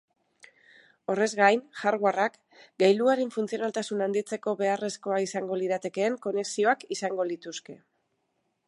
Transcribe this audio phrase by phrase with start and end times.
[1.13, 2.39] Horrez gain, hardwareak
[2.85, 7.81] gailuaren funtzionaltasuna handitzeko beharrezkoak izango liratekeen konexioak izango lituzke.